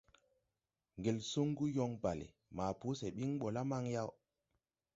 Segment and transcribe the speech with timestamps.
[0.97, 4.09] Ŋgel suŋ yɔŋ balle maa po sɛ ɓiŋ naa maŋ yaw.